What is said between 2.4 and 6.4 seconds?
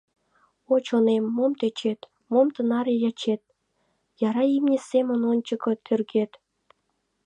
тынаре ячет, яра имне семын ончыко тӧргет?!